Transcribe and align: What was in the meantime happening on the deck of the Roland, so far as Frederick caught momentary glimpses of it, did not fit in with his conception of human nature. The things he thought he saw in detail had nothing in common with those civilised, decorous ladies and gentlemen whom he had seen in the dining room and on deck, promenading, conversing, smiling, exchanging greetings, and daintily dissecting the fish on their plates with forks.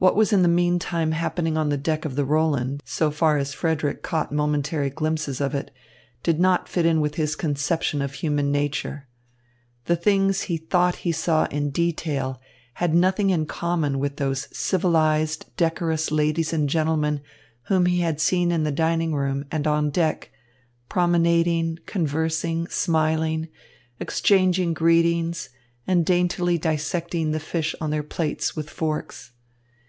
What 0.00 0.14
was 0.14 0.32
in 0.32 0.42
the 0.42 0.48
meantime 0.48 1.10
happening 1.10 1.56
on 1.56 1.70
the 1.70 1.76
deck 1.76 2.04
of 2.04 2.14
the 2.14 2.24
Roland, 2.24 2.84
so 2.86 3.10
far 3.10 3.36
as 3.36 3.52
Frederick 3.52 4.00
caught 4.00 4.30
momentary 4.30 4.90
glimpses 4.90 5.40
of 5.40 5.56
it, 5.56 5.72
did 6.22 6.38
not 6.38 6.68
fit 6.68 6.86
in 6.86 7.00
with 7.00 7.16
his 7.16 7.34
conception 7.34 8.00
of 8.00 8.12
human 8.14 8.52
nature. 8.52 9.08
The 9.86 9.96
things 9.96 10.42
he 10.42 10.56
thought 10.56 10.94
he 11.02 11.10
saw 11.10 11.46
in 11.46 11.70
detail 11.70 12.40
had 12.74 12.94
nothing 12.94 13.30
in 13.30 13.46
common 13.46 13.98
with 13.98 14.18
those 14.18 14.46
civilised, 14.56 15.46
decorous 15.56 16.12
ladies 16.12 16.52
and 16.52 16.68
gentlemen 16.70 17.20
whom 17.62 17.86
he 17.86 17.98
had 17.98 18.20
seen 18.20 18.52
in 18.52 18.62
the 18.62 18.70
dining 18.70 19.12
room 19.16 19.46
and 19.50 19.66
on 19.66 19.90
deck, 19.90 20.30
promenading, 20.88 21.80
conversing, 21.86 22.68
smiling, 22.68 23.48
exchanging 23.98 24.74
greetings, 24.74 25.48
and 25.88 26.06
daintily 26.06 26.56
dissecting 26.56 27.32
the 27.32 27.40
fish 27.40 27.74
on 27.80 27.90
their 27.90 28.04
plates 28.04 28.54
with 28.54 28.70
forks. 28.70 29.32